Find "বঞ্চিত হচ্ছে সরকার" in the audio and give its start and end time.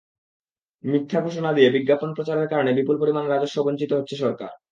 3.65-4.51